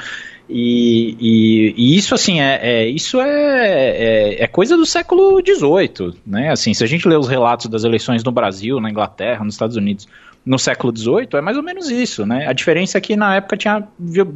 E, 0.48 1.16
e, 1.20 1.74
e, 1.76 1.96
isso 1.96 2.14
assim 2.14 2.40
é, 2.40 2.58
é 2.60 2.88
isso 2.88 3.20
é, 3.20 3.28
é, 3.28 4.44
é, 4.44 4.46
coisa 4.48 4.76
do 4.76 4.84
século 4.84 5.40
XVIII, 5.40 6.14
né? 6.26 6.50
Assim, 6.50 6.74
se 6.74 6.82
a 6.82 6.86
gente 6.86 7.06
lê 7.06 7.16
os 7.16 7.28
relatos 7.28 7.66
das 7.66 7.84
eleições 7.84 8.24
no 8.24 8.32
Brasil, 8.32 8.80
na 8.80 8.90
Inglaterra, 8.90 9.44
nos 9.44 9.54
Estados 9.54 9.76
Unidos, 9.76 10.08
no 10.44 10.58
século 10.58 10.96
XVIII, 10.96 11.28
é 11.34 11.40
mais 11.40 11.56
ou 11.56 11.62
menos 11.62 11.90
isso, 11.90 12.26
né? 12.26 12.46
A 12.48 12.52
diferença 12.52 12.98
é 12.98 13.00
que 13.00 13.14
na 13.14 13.36
época 13.36 13.56
tinha, 13.56 13.86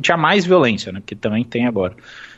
tinha 0.00 0.16
mais 0.16 0.44
violência, 0.44 0.92
né? 0.92 1.02
Que 1.04 1.16
também 1.16 1.42
tem 1.42 1.66
agora. 1.66 1.94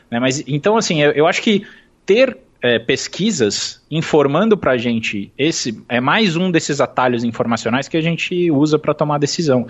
Né? 0.09 0.19
Mas 0.19 0.43
então 0.47 0.77
assim, 0.77 1.01
eu, 1.01 1.11
eu 1.11 1.27
acho 1.27 1.41
que 1.41 1.65
ter 2.05 2.37
é, 2.61 2.79
pesquisas 2.79 3.81
informando 3.89 4.57
para 4.57 4.71
a 4.71 4.77
gente 4.77 5.31
esse 5.37 5.83
é 5.87 5.99
mais 5.99 6.35
um 6.35 6.49
desses 6.49 6.81
atalhos 6.81 7.23
informacionais 7.23 7.87
que 7.87 7.97
a 7.97 8.01
gente 8.01 8.49
usa 8.51 8.79
para 8.79 8.93
tomar 8.93 9.17
decisão. 9.17 9.67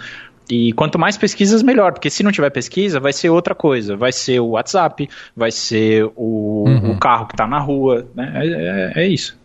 E 0.50 0.72
quanto 0.74 0.98
mais 0.98 1.18
pesquisas, 1.18 1.62
melhor, 1.62 1.92
porque 1.92 2.10
se 2.10 2.24
não 2.24 2.32
tiver 2.32 2.50
pesquisa, 2.50 3.00
vai 3.00 3.12
ser 3.12 3.30
outra 3.30 3.54
coisa. 3.54 3.98
Vai 3.98 4.14
ser 4.14 4.40
o 4.40 4.52
WhatsApp, 4.52 5.10
vai 5.36 5.52
ser 5.52 6.06
o, 6.16 6.64
uhum. 6.66 6.92
o 6.92 6.98
carro 6.98 7.28
que 7.28 7.34
está 7.34 7.46
na 7.46 7.60
rua, 7.60 8.08
né? 8.16 8.32
É, 8.34 9.02
é, 9.02 9.04
é 9.04 9.08
isso. 9.08 9.38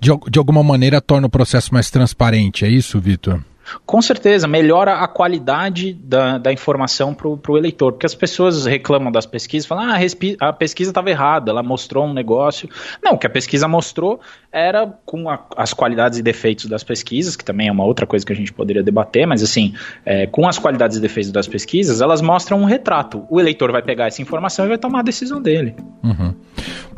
De, 0.00 0.10
de 0.28 0.38
alguma 0.38 0.64
maneira 0.64 1.00
torna 1.00 1.28
o 1.28 1.30
processo 1.30 1.72
mais 1.72 1.90
transparente, 1.90 2.64
é 2.64 2.68
isso, 2.68 2.98
Vitor? 2.98 3.40
Com 3.86 4.00
certeza 4.00 4.46
melhora 4.46 4.94
a 4.94 5.08
qualidade 5.08 5.92
da, 5.92 6.38
da 6.38 6.52
informação 6.52 7.14
para 7.14 7.28
o 7.28 7.58
eleitor, 7.58 7.92
porque 7.92 8.06
as 8.06 8.14
pessoas 8.14 8.66
reclamam 8.66 9.10
das 9.12 9.26
pesquisas, 9.26 9.66
falam, 9.66 9.90
ah, 9.90 9.98
a 10.40 10.52
pesquisa 10.52 10.90
estava 10.90 11.10
errada, 11.10 11.50
ela 11.50 11.62
mostrou 11.62 12.06
um 12.06 12.12
negócio. 12.12 12.68
Não, 13.02 13.12
o 13.12 13.18
que 13.18 13.26
a 13.26 13.30
pesquisa 13.30 13.68
mostrou 13.68 14.20
era 14.52 14.86
com 15.04 15.28
a, 15.28 15.38
as 15.56 15.72
qualidades 15.72 16.18
e 16.18 16.22
defeitos 16.22 16.66
das 16.66 16.82
pesquisas, 16.82 17.36
que 17.36 17.44
também 17.44 17.68
é 17.68 17.72
uma 17.72 17.84
outra 17.84 18.06
coisa 18.06 18.24
que 18.24 18.32
a 18.32 18.36
gente 18.36 18.52
poderia 18.52 18.82
debater, 18.82 19.26
mas 19.26 19.42
assim, 19.42 19.74
é, 20.04 20.26
com 20.26 20.46
as 20.48 20.58
qualidades 20.58 20.96
e 20.96 21.00
defeitos 21.00 21.30
das 21.30 21.46
pesquisas, 21.46 22.00
elas 22.00 22.20
mostram 22.20 22.60
um 22.60 22.64
retrato. 22.64 23.24
O 23.30 23.40
eleitor 23.40 23.70
vai 23.72 23.82
pegar 23.82 24.06
essa 24.06 24.20
informação 24.20 24.64
e 24.64 24.68
vai 24.68 24.78
tomar 24.78 25.00
a 25.00 25.02
decisão 25.02 25.40
dele. 25.40 25.74
Uhum. 26.02 26.34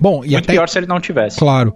Bom, 0.00 0.24
e 0.24 0.30
Muito 0.30 0.38
até... 0.44 0.52
pior 0.52 0.68
se 0.68 0.78
ele 0.78 0.86
não 0.86 1.00
tivesse. 1.00 1.38
Claro. 1.38 1.74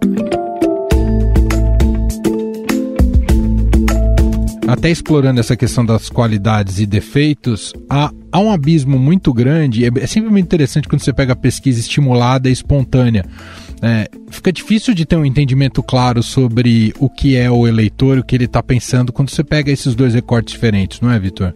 Até 4.67 4.89
explorando 4.89 5.39
essa 5.39 5.55
questão 5.55 5.85
das 5.85 6.09
qualidades 6.09 6.79
e 6.79 6.85
defeitos, 6.85 7.73
há, 7.89 8.11
há 8.31 8.39
um 8.39 8.51
abismo 8.51 8.99
muito 8.99 9.33
grande. 9.33 9.85
É, 9.85 9.89
é 10.01 10.07
sempre 10.07 10.29
muito 10.29 10.45
interessante 10.45 10.87
quando 10.87 11.01
você 11.01 11.13
pega 11.13 11.33
a 11.33 11.35
pesquisa 11.35 11.79
estimulada 11.79 12.49
e 12.49 12.51
espontânea. 12.51 13.25
É, 13.81 14.09
fica 14.29 14.51
difícil 14.51 14.93
de 14.93 15.05
ter 15.05 15.15
um 15.15 15.25
entendimento 15.25 15.81
claro 15.81 16.21
sobre 16.21 16.93
o 16.99 17.09
que 17.09 17.35
é 17.35 17.49
o 17.49 17.67
eleitor, 17.67 18.17
o 18.17 18.23
que 18.23 18.35
ele 18.35 18.45
está 18.45 18.61
pensando, 18.61 19.13
quando 19.13 19.29
você 19.29 19.43
pega 19.43 19.71
esses 19.71 19.95
dois 19.95 20.13
recortes 20.13 20.53
diferentes, 20.53 20.99
não 20.99 21.11
é, 21.11 21.19
Vitor? 21.19 21.53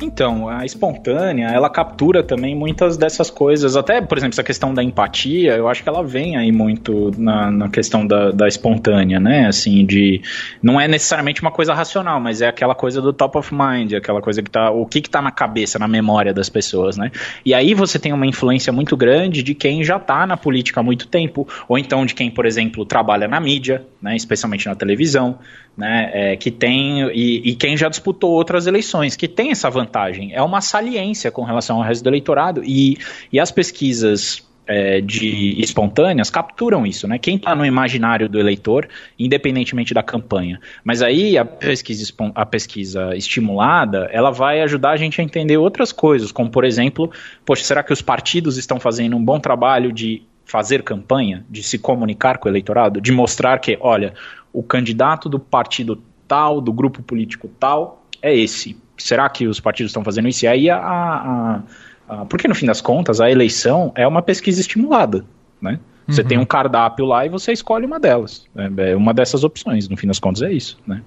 Então, 0.00 0.48
a 0.48 0.64
espontânea, 0.64 1.48
ela 1.48 1.68
captura 1.68 2.22
também 2.22 2.54
muitas 2.54 2.96
dessas 2.96 3.30
coisas. 3.30 3.76
Até, 3.76 4.00
por 4.00 4.16
exemplo, 4.16 4.34
essa 4.34 4.44
questão 4.44 4.72
da 4.72 4.82
empatia, 4.82 5.56
eu 5.56 5.68
acho 5.68 5.82
que 5.82 5.88
ela 5.88 6.04
vem 6.04 6.36
aí 6.36 6.52
muito 6.52 7.10
na, 7.18 7.50
na 7.50 7.68
questão 7.68 8.06
da, 8.06 8.30
da 8.30 8.46
espontânea, 8.46 9.18
né? 9.18 9.46
Assim, 9.46 9.84
de. 9.84 10.22
Não 10.62 10.80
é 10.80 10.86
necessariamente 10.86 11.42
uma 11.42 11.50
coisa 11.50 11.74
racional, 11.74 12.20
mas 12.20 12.40
é 12.40 12.46
aquela 12.46 12.76
coisa 12.76 13.02
do 13.02 13.12
top 13.12 13.38
of 13.38 13.52
mind, 13.52 13.94
aquela 13.94 14.20
coisa 14.20 14.40
que 14.40 14.50
tá. 14.50 14.70
O 14.70 14.86
que 14.86 15.00
que 15.00 15.10
tá 15.10 15.20
na 15.20 15.32
cabeça, 15.32 15.78
na 15.78 15.88
memória 15.88 16.32
das 16.32 16.48
pessoas, 16.48 16.96
né? 16.96 17.10
E 17.44 17.52
aí 17.52 17.74
você 17.74 17.98
tem 17.98 18.12
uma 18.12 18.26
influência 18.26 18.72
muito 18.72 18.96
grande 18.96 19.42
de 19.42 19.54
quem 19.54 19.82
já 19.82 19.98
tá 19.98 20.26
na 20.26 20.36
política 20.36 20.78
há 20.78 20.82
muito 20.82 21.08
tempo, 21.08 21.48
ou 21.68 21.76
então 21.76 22.06
de 22.06 22.14
quem, 22.14 22.30
por 22.30 22.46
exemplo, 22.46 22.84
trabalha 22.84 23.26
na 23.26 23.40
mídia, 23.40 23.84
né? 24.00 24.14
Especialmente 24.14 24.66
na 24.66 24.76
televisão 24.76 25.38
né, 25.78 26.10
é, 26.12 26.36
que 26.36 26.50
tem 26.50 27.08
e, 27.12 27.50
e, 27.50 27.54
quem 27.54 27.76
já 27.76 27.88
disputou 27.88 28.32
outras 28.32 28.66
eleições, 28.66 29.14
que 29.14 29.28
tem 29.28 29.52
essa 29.52 29.70
vantagem. 29.70 29.87
É 30.32 30.42
uma 30.42 30.60
saliência 30.60 31.30
com 31.30 31.42
relação 31.42 31.76
ao 31.76 31.82
resto 31.82 32.02
do 32.02 32.10
eleitorado 32.10 32.62
e, 32.64 32.98
e 33.32 33.40
as 33.40 33.50
pesquisas 33.50 34.46
é, 34.68 35.00
de 35.00 35.58
espontâneas 35.58 36.28
capturam 36.28 36.86
isso, 36.86 37.08
né? 37.08 37.18
Quem 37.18 37.36
está 37.36 37.54
no 37.54 37.64
imaginário 37.64 38.28
do 38.28 38.38
eleitor, 38.38 38.86
independentemente 39.18 39.94
da 39.94 40.02
campanha. 40.02 40.60
Mas 40.84 41.00
aí 41.00 41.38
a 41.38 41.44
pesquisa, 41.44 42.12
a 42.34 42.44
pesquisa 42.44 43.16
estimulada, 43.16 44.10
ela 44.12 44.30
vai 44.30 44.60
ajudar 44.60 44.90
a 44.90 44.96
gente 44.96 45.20
a 45.20 45.24
entender 45.24 45.56
outras 45.56 45.90
coisas, 45.90 46.30
como 46.30 46.50
por 46.50 46.64
exemplo, 46.64 47.10
poxa, 47.46 47.64
será 47.64 47.82
que 47.82 47.92
os 47.92 48.02
partidos 48.02 48.58
estão 48.58 48.78
fazendo 48.78 49.16
um 49.16 49.24
bom 49.24 49.40
trabalho 49.40 49.90
de 49.90 50.22
fazer 50.44 50.82
campanha, 50.82 51.44
de 51.48 51.62
se 51.62 51.78
comunicar 51.78 52.38
com 52.38 52.48
o 52.48 52.50
eleitorado, 52.50 53.00
de 53.00 53.12
mostrar 53.12 53.58
que, 53.58 53.78
olha, 53.80 54.12
o 54.52 54.62
candidato 54.62 55.28
do 55.28 55.38
partido 55.38 56.02
tal, 56.28 56.60
do 56.60 56.72
grupo 56.72 57.02
político 57.02 57.50
tal, 57.58 58.04
é 58.22 58.36
esse. 58.36 58.76
Será 58.96 59.28
que 59.28 59.46
os 59.46 59.58
partidos 59.58 59.90
estão 59.90 60.04
fazendo 60.04 60.28
isso? 60.28 60.44
E 60.44 60.48
aí 60.48 60.70
a, 60.70 60.76
a, 60.78 61.62
a, 62.08 62.24
porque 62.26 62.46
no 62.46 62.54
fim 62.54 62.66
das 62.66 62.80
contas 62.80 63.20
a 63.20 63.30
eleição 63.30 63.90
é 63.94 64.06
uma 64.06 64.22
pesquisa 64.22 64.60
estimulada, 64.60 65.24
né? 65.60 65.80
Você 66.06 66.22
uhum. 66.22 66.28
tem 66.28 66.38
um 66.38 66.44
cardápio 66.44 67.04
lá 67.04 67.26
e 67.26 67.28
você 67.28 67.52
escolhe 67.52 67.84
uma 67.84 68.00
delas. 68.00 68.46
É, 68.56 68.92
é 68.92 68.96
uma 68.96 69.12
dessas 69.12 69.44
opções, 69.44 69.88
no 69.88 69.96
fim 69.96 70.06
das 70.06 70.18
contas 70.18 70.42
é 70.42 70.52
isso, 70.52 70.78
né? 70.86 71.02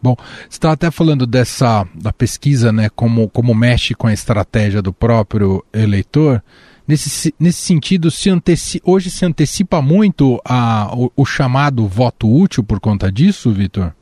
Bom, 0.00 0.16
você 0.16 0.56
estava 0.56 0.74
até 0.74 0.90
falando 0.90 1.26
dessa 1.26 1.86
da 1.94 2.12
pesquisa, 2.12 2.72
né? 2.72 2.88
Como, 2.88 3.28
como 3.28 3.54
mexe 3.54 3.94
com 3.94 4.06
a 4.06 4.12
estratégia 4.12 4.82
do 4.82 4.92
próprio 4.92 5.64
eleitor. 5.72 6.42
Nesse, 6.86 7.32
nesse 7.38 7.60
sentido, 7.60 8.10
se 8.10 8.28
anteci, 8.28 8.80
hoje 8.84 9.10
se 9.10 9.24
antecipa 9.24 9.80
muito 9.80 10.40
a, 10.44 10.92
o, 10.92 11.12
o 11.16 11.24
chamado 11.24 11.86
voto 11.86 12.28
útil 12.28 12.64
por 12.64 12.80
conta 12.80 13.10
disso, 13.10 13.52
Vitor? 13.52 13.94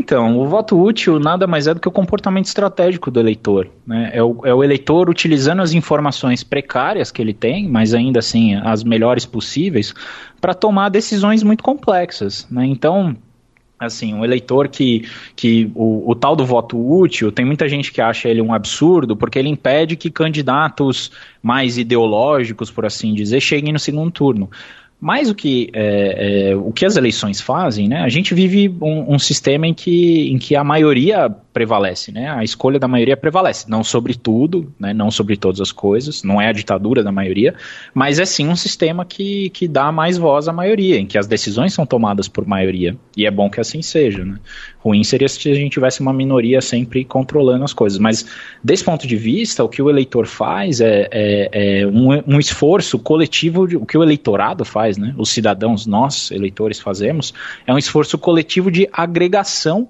Então, 0.00 0.38
o 0.38 0.46
voto 0.48 0.80
útil 0.80 1.20
nada 1.20 1.46
mais 1.46 1.66
é 1.66 1.74
do 1.74 1.80
que 1.80 1.86
o 1.86 1.92
comportamento 1.92 2.46
estratégico 2.46 3.10
do 3.10 3.20
eleitor. 3.20 3.68
Né? 3.86 4.10
É, 4.14 4.22
o, 4.22 4.40
é 4.44 4.54
o 4.54 4.64
eleitor 4.64 5.10
utilizando 5.10 5.60
as 5.60 5.74
informações 5.74 6.42
precárias 6.42 7.12
que 7.12 7.20
ele 7.20 7.34
tem, 7.34 7.68
mas 7.68 7.92
ainda 7.92 8.18
assim 8.18 8.54
as 8.54 8.82
melhores 8.82 9.26
possíveis, 9.26 9.94
para 10.40 10.54
tomar 10.54 10.88
decisões 10.88 11.42
muito 11.42 11.62
complexas. 11.62 12.48
Né? 12.50 12.64
Então, 12.64 13.14
assim, 13.78 14.14
um 14.14 14.24
eleitor 14.24 14.68
que, 14.68 15.06
que 15.36 15.70
o, 15.74 16.10
o, 16.10 16.14
tal 16.14 16.34
do 16.34 16.46
voto 16.46 16.78
útil, 16.78 17.30
tem 17.30 17.44
muita 17.44 17.68
gente 17.68 17.92
que 17.92 18.00
acha 18.00 18.26
ele 18.26 18.40
um 18.40 18.54
absurdo, 18.54 19.14
porque 19.14 19.38
ele 19.38 19.50
impede 19.50 19.96
que 19.96 20.10
candidatos 20.10 21.12
mais 21.42 21.76
ideológicos, 21.76 22.70
por 22.70 22.86
assim 22.86 23.12
dizer, 23.12 23.40
cheguem 23.42 23.72
no 23.72 23.78
segundo 23.78 24.10
turno. 24.10 24.50
Mais 25.00 25.30
o 25.30 25.34
que, 25.34 25.70
é, 25.72 26.50
é, 26.50 26.56
o 26.56 26.70
que 26.72 26.84
as 26.84 26.94
eleições 26.94 27.40
fazem, 27.40 27.88
né? 27.88 28.02
A 28.02 28.08
gente 28.10 28.34
vive 28.34 28.68
um, 28.82 29.14
um, 29.14 29.18
sistema 29.18 29.66
em 29.66 29.72
que, 29.72 30.30
em 30.30 30.38
que 30.38 30.54
a 30.54 30.62
maioria 30.62 31.30
prevalece, 31.54 32.12
né? 32.12 32.30
A 32.30 32.44
escolha 32.44 32.78
da 32.78 32.86
maioria 32.86 33.16
prevalece, 33.16 33.68
não 33.70 33.82
sobre 33.82 34.14
tudo, 34.14 34.70
né? 34.78 34.92
Não 34.92 35.10
sobre 35.10 35.38
todas 35.38 35.58
as 35.58 35.72
coisas, 35.72 36.22
não 36.22 36.38
é 36.38 36.48
a 36.48 36.52
ditadura 36.52 37.02
da 37.02 37.10
maioria, 37.10 37.54
mas 37.94 38.18
é 38.18 38.26
sim 38.26 38.46
um 38.46 38.56
sistema 38.56 39.06
que, 39.06 39.48
que 39.50 39.66
dá 39.66 39.90
mais 39.90 40.18
voz 40.18 40.48
à 40.48 40.52
maioria, 40.52 40.98
em 40.98 41.06
que 41.06 41.16
as 41.16 41.26
decisões 41.26 41.72
são 41.72 41.86
tomadas 41.86 42.28
por 42.28 42.46
maioria, 42.46 42.94
e 43.16 43.24
é 43.24 43.30
bom 43.30 43.48
que 43.48 43.58
assim 43.58 43.80
seja, 43.80 44.22
né? 44.22 44.38
Ruim 44.82 45.04
seria 45.04 45.28
se 45.28 45.50
a 45.50 45.54
gente 45.54 45.72
tivesse 45.72 46.00
uma 46.00 46.12
minoria 46.12 46.60
sempre 46.60 47.04
controlando 47.04 47.64
as 47.64 47.72
coisas, 47.72 47.98
mas 47.98 48.24
desse 48.64 48.82
ponto 48.82 49.06
de 49.06 49.16
vista, 49.16 49.62
o 49.62 49.68
que 49.68 49.82
o 49.82 49.90
eleitor 49.90 50.26
faz 50.26 50.80
é, 50.80 51.08
é, 51.10 51.80
é 51.82 51.86
um, 51.86 52.08
um 52.26 52.38
esforço 52.38 52.98
coletivo, 52.98 53.68
de, 53.68 53.76
o 53.76 53.84
que 53.84 53.98
o 53.98 54.02
eleitorado 54.02 54.64
faz 54.64 54.96
né? 54.96 55.14
Os 55.18 55.30
cidadãos, 55.30 55.86
nós, 55.86 56.30
eleitores, 56.30 56.80
fazemos, 56.80 57.34
é 57.66 57.72
um 57.72 57.78
esforço 57.78 58.16
coletivo 58.16 58.70
de 58.70 58.88
agregação 58.92 59.88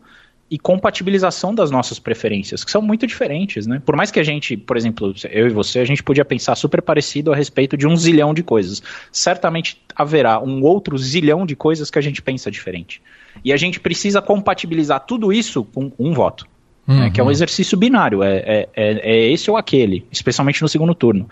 e 0.50 0.58
compatibilização 0.58 1.54
das 1.54 1.70
nossas 1.70 2.00
preferências, 2.00 2.64
que 2.64 2.70
são 2.70 2.82
muito 2.82 3.06
diferentes, 3.06 3.68
né? 3.68 3.80
Por 3.86 3.94
mais 3.94 4.10
que 4.10 4.18
a 4.18 4.24
gente, 4.24 4.56
por 4.56 4.76
exemplo, 4.76 5.14
eu 5.30 5.46
e 5.46 5.50
você, 5.50 5.78
a 5.78 5.84
gente 5.84 6.02
podia 6.02 6.24
pensar 6.24 6.56
super 6.56 6.82
parecido 6.82 7.32
a 7.32 7.36
respeito 7.36 7.76
de 7.76 7.86
um 7.86 7.96
zilhão 7.96 8.34
de 8.34 8.42
coisas. 8.42 8.82
Certamente 9.12 9.80
haverá 9.94 10.40
um 10.40 10.62
outro 10.62 10.98
zilhão 10.98 11.46
de 11.46 11.54
coisas 11.54 11.88
que 11.88 11.98
a 12.00 12.02
gente 12.02 12.20
pensa 12.20 12.50
diferente. 12.50 13.00
E 13.44 13.52
a 13.52 13.56
gente 13.56 13.78
precisa 13.78 14.20
compatibilizar 14.20 15.06
tudo 15.06 15.32
isso 15.32 15.62
com 15.62 15.92
um 15.96 16.12
voto. 16.12 16.46
Uhum. 16.88 16.98
Né? 16.98 17.10
Que 17.10 17.20
é 17.20 17.24
um 17.24 17.30
exercício 17.30 17.78
binário, 17.78 18.24
é, 18.24 18.38
é, 18.38 18.68
é, 18.74 19.10
é 19.12 19.32
esse 19.32 19.48
ou 19.48 19.56
aquele, 19.56 20.04
especialmente 20.10 20.60
no 20.62 20.68
segundo 20.68 20.96
turno. 20.96 21.28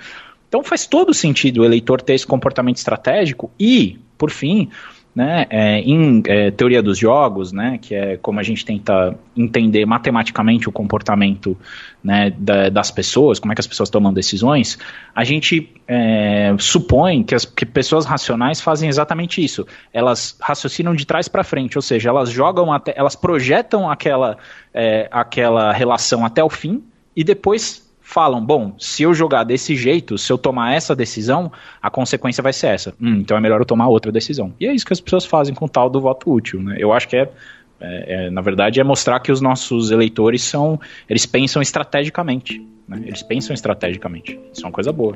Então 0.48 0.62
faz 0.62 0.86
todo 0.86 1.12
sentido 1.12 1.62
o 1.62 1.64
eleitor 1.64 2.00
ter 2.00 2.14
esse 2.14 2.26
comportamento 2.26 2.76
estratégico 2.76 3.50
e, 3.58 3.98
por 4.16 4.30
fim, 4.30 4.70
né, 5.18 5.46
é, 5.50 5.80
em 5.80 6.22
é, 6.28 6.52
teoria 6.52 6.80
dos 6.80 6.96
jogos, 6.96 7.52
né, 7.52 7.76
que 7.82 7.92
é 7.92 8.16
como 8.18 8.38
a 8.38 8.42
gente 8.44 8.64
tenta 8.64 9.18
entender 9.36 9.84
matematicamente 9.84 10.68
o 10.68 10.72
comportamento 10.72 11.58
né, 12.04 12.32
da, 12.38 12.68
das 12.68 12.92
pessoas, 12.92 13.40
como 13.40 13.50
é 13.50 13.56
que 13.56 13.60
as 13.60 13.66
pessoas 13.66 13.90
tomam 13.90 14.12
decisões, 14.12 14.78
a 15.12 15.24
gente 15.24 15.74
é, 15.88 16.54
supõe 16.60 17.24
que 17.24 17.34
as 17.34 17.44
que 17.44 17.66
pessoas 17.66 18.06
racionais 18.06 18.60
fazem 18.60 18.88
exatamente 18.88 19.44
isso. 19.44 19.66
Elas 19.92 20.36
raciocinam 20.40 20.94
de 20.94 21.04
trás 21.04 21.26
para 21.26 21.42
frente, 21.42 21.76
ou 21.76 21.82
seja, 21.82 22.10
elas 22.10 22.30
jogam 22.30 22.72
até, 22.72 22.94
elas 22.96 23.16
projetam 23.16 23.90
aquela, 23.90 24.38
é, 24.72 25.08
aquela 25.10 25.72
relação 25.72 26.24
até 26.24 26.44
o 26.44 26.48
fim 26.48 26.80
e 27.16 27.24
depois 27.24 27.87
falam: 28.08 28.42
bom, 28.44 28.72
se 28.78 29.02
eu 29.02 29.12
jogar 29.12 29.44
desse 29.44 29.76
jeito, 29.76 30.16
se 30.16 30.32
eu 30.32 30.38
tomar 30.38 30.72
essa 30.72 30.96
decisão, 30.96 31.52
a 31.80 31.90
consequência 31.90 32.42
vai 32.42 32.54
ser 32.54 32.68
essa. 32.68 32.94
Hum, 32.98 33.18
então 33.20 33.36
é 33.36 33.40
melhor 33.40 33.60
eu 33.60 33.66
tomar 33.66 33.88
outra 33.88 34.10
decisão. 34.10 34.54
E 34.58 34.66
é 34.66 34.74
isso 34.74 34.86
que 34.86 34.94
as 34.94 35.00
pessoas 35.00 35.26
fazem 35.26 35.54
com 35.54 35.66
o 35.66 35.68
tal 35.68 35.90
do 35.90 36.00
voto 36.00 36.32
útil. 36.32 36.62
Né? 36.62 36.76
Eu 36.78 36.90
acho 36.90 37.06
que 37.06 37.16
é, 37.16 37.30
é, 37.78 38.26
é, 38.26 38.30
na 38.30 38.40
verdade, 38.40 38.80
é 38.80 38.84
mostrar 38.84 39.20
que 39.20 39.30
os 39.30 39.42
nossos 39.42 39.90
eleitores 39.90 40.42
são. 40.42 40.80
Eles 41.08 41.26
pensam 41.26 41.60
estrategicamente. 41.60 42.66
Né? 42.88 43.02
Eles 43.04 43.22
pensam 43.22 43.52
estrategicamente. 43.52 44.40
Isso 44.54 44.62
é 44.62 44.66
uma 44.66 44.72
coisa 44.72 44.90
boa. 44.90 45.14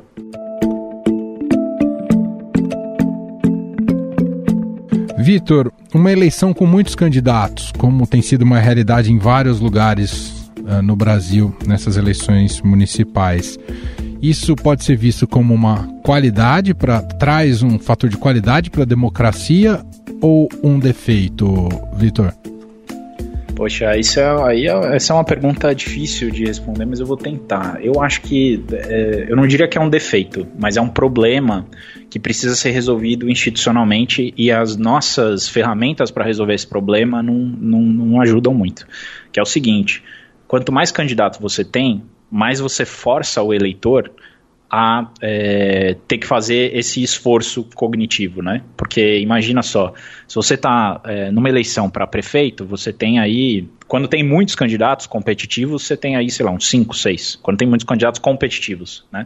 Vitor, 5.17 5.71
uma 5.93 6.11
eleição 6.11 6.53
com 6.53 6.67
muitos 6.67 6.95
candidatos, 6.95 7.71
como 7.77 8.05
tem 8.05 8.21
sido 8.21 8.43
uma 8.43 8.59
realidade 8.59 9.11
em 9.11 9.17
vários 9.17 9.59
lugares 9.59 10.42
uh, 10.63 10.81
no 10.81 10.95
Brasil 10.95 11.55
nessas 11.65 11.97
eleições 11.97 12.61
municipais, 12.61 13.57
isso 14.21 14.55
pode 14.55 14.83
ser 14.83 14.95
visto 14.95 15.27
como 15.27 15.53
uma 15.53 15.87
qualidade 16.03 16.73
para 16.73 17.01
traz 17.01 17.61
um 17.61 17.77
fator 17.77 18.09
de 18.09 18.17
qualidade 18.17 18.69
para 18.69 18.83
a 18.83 18.85
democracia 18.85 19.83
ou 20.21 20.47
um 20.63 20.79
defeito, 20.79 21.67
Vitor? 21.97 22.33
Poxa, 23.55 23.95
isso 23.97 24.19
é, 24.19 24.43
aí 24.43 24.67
é, 24.67 24.95
essa 24.95 25.13
é 25.13 25.15
uma 25.15 25.23
pergunta 25.23 25.73
difícil 25.75 26.31
de 26.31 26.45
responder, 26.45 26.85
mas 26.85 26.99
eu 26.99 27.05
vou 27.05 27.17
tentar. 27.17 27.79
Eu 27.83 28.01
acho 28.01 28.21
que, 28.21 28.63
é, 28.71 29.27
eu 29.29 29.35
não 29.35 29.45
diria 29.45 29.67
que 29.67 29.77
é 29.77 29.81
um 29.81 29.89
defeito, 29.89 30.47
mas 30.57 30.75
é 30.75 30.81
um 30.81 30.89
problema 30.89 31.67
que 32.09 32.19
precisa 32.19 32.55
ser 32.55 32.71
resolvido 32.71 33.29
institucionalmente 33.29 34.33
e 34.35 34.51
as 34.51 34.75
nossas 34.75 35.47
ferramentas 35.47 36.09
para 36.09 36.23
resolver 36.23 36.53
esse 36.53 36.65
problema 36.65 37.21
não, 37.21 37.33
não, 37.33 37.81
não 37.81 38.21
ajudam 38.21 38.53
muito. 38.53 38.87
Que 39.31 39.39
é 39.39 39.43
o 39.43 39.45
seguinte: 39.45 40.01
quanto 40.53 40.71
mais 40.71 40.91
candidatos 40.91 41.39
você 41.39 41.65
tem, 41.65 42.03
mais 42.29 42.59
você 42.59 42.85
força 42.85 43.41
o 43.41 43.51
eleitor 43.51 44.11
a 44.69 45.09
é, 45.19 45.95
ter 46.07 46.19
que 46.19 46.27
fazer 46.27 46.77
esse 46.77 47.01
esforço 47.01 47.67
cognitivo, 47.73 48.43
né? 48.43 48.61
Porque 48.77 49.17
imagina 49.17 49.63
só, 49.63 49.95
se 50.27 50.35
você 50.35 50.53
está 50.53 51.01
é, 51.05 51.31
numa 51.31 51.49
eleição 51.49 51.89
para 51.89 52.05
prefeito, 52.05 52.67
você 52.67 52.93
tem 52.93 53.17
aí, 53.17 53.67
quando 53.87 54.07
tem 54.07 54.23
muitos 54.23 54.53
candidatos 54.53 55.07
competitivos, 55.07 55.87
você 55.87 55.97
tem 55.97 56.15
aí, 56.15 56.29
sei 56.29 56.45
lá, 56.45 56.51
uns 56.51 56.69
5, 56.69 56.95
6. 56.95 57.39
Quando 57.41 57.57
tem 57.57 57.67
muitos 57.67 57.87
candidatos 57.87 58.19
competitivos, 58.19 59.07
né? 59.11 59.25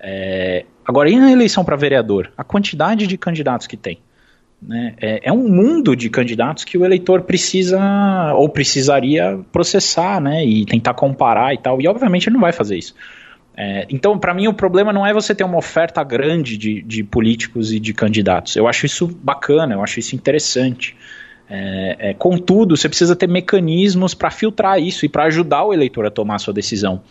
É, 0.00 0.64
agora, 0.84 1.08
e 1.08 1.16
na 1.16 1.30
eleição 1.30 1.64
para 1.64 1.76
vereador? 1.76 2.32
A 2.36 2.42
quantidade 2.42 3.06
de 3.06 3.16
candidatos 3.16 3.68
que 3.68 3.76
tem. 3.76 4.00
Né? 4.60 4.94
É, 5.00 5.28
é, 5.28 5.32
um 5.32 5.48
mundo 5.48 5.94
de 5.94 6.08
candidatos 6.08 6.64
que 6.64 6.78
o 6.78 6.84
eleitor 6.84 7.22
precisa 7.22 8.32
ou 8.34 8.48
precisaria 8.48 9.38
processar 9.52 10.20
né? 10.20 10.44
e 10.44 10.64
tentar 10.64 10.94
comparar 10.94 11.54
e 11.54 11.58
tal. 11.58 11.80
E 11.80 11.86
obviamente 11.86 12.28
ele 12.28 12.34
não 12.34 12.40
vai 12.40 12.52
fazer 12.52 12.76
isso. 12.76 12.94
É, 13.56 13.86
então, 13.88 14.18
para 14.18 14.34
mim, 14.34 14.48
o 14.48 14.54
problema 14.54 14.92
não 14.92 15.06
é 15.06 15.14
você 15.14 15.34
ter 15.34 15.44
uma 15.44 15.56
oferta 15.56 16.04
grande 16.04 16.58
de, 16.58 16.82
de 16.82 17.02
políticos 17.02 17.72
e 17.72 17.80
de 17.80 17.94
candidatos. 17.94 18.54
Eu 18.54 18.68
acho 18.68 18.84
isso 18.84 19.06
bacana, 19.06 19.74
eu 19.74 19.82
acho 19.82 19.98
isso 19.98 20.14
interessante. 20.14 20.94
É, 21.48 22.10
é, 22.10 22.14
contudo, 22.14 22.76
você 22.76 22.88
precisa 22.88 23.16
ter 23.16 23.28
mecanismos 23.28 24.12
para 24.14 24.30
filtrar 24.30 24.80
isso 24.80 25.06
e 25.06 25.08
para 25.08 25.24
ajudar 25.24 25.64
o 25.64 25.72
eleitor 25.72 26.04
a 26.04 26.10
tomar 26.10 26.34
a 26.34 26.38
sua 26.38 26.52
decisão. 26.52 27.02